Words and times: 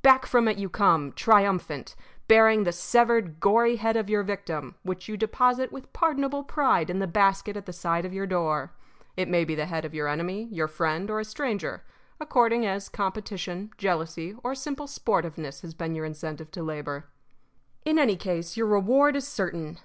Back 0.00 0.26
from 0.26 0.46
it 0.46 0.58
you 0.58 0.68
come, 0.68 1.10
triumphant, 1.10 1.96
bearing 2.28 2.62
the 2.62 2.70
severed, 2.70 3.40
gory 3.40 3.74
head 3.74 3.96
of 3.96 4.08
your 4.08 4.22
victim, 4.22 4.76
which 4.84 5.08
you 5.08 5.16
deposit 5.16 5.72
with 5.72 5.92
pardonable 5.92 6.44
pride 6.44 6.88
in 6.88 7.00
the 7.00 7.08
basket 7.08 7.56
at 7.56 7.66
the 7.66 7.72
side 7.72 8.04
of 8.04 8.12
your 8.14 8.24
door. 8.24 8.72
It 9.16 9.26
may 9.28 9.44
be 9.44 9.56
the 9.56 9.66
head 9.66 9.84
of 9.84 9.92
your 9.92 10.06
enemy, 10.06 10.44
your 10.52 10.68
friend, 10.68 11.10
or 11.10 11.18
a 11.18 11.24
stranger, 11.24 11.82
according 12.20 12.64
as 12.64 12.88
competition, 12.88 13.72
jealousy, 13.76 14.36
or 14.44 14.54
simple 14.54 14.86
sportiveness 14.86 15.62
has 15.62 15.74
been 15.74 15.96
your 15.96 16.04
incentive 16.04 16.52
to 16.52 16.62
labor. 16.62 17.06
In 17.84 17.98
any 17.98 18.14
case, 18.14 18.56
your 18.56 18.68
reward 18.68 19.16
is 19.16 19.26
certain. 19.26 19.80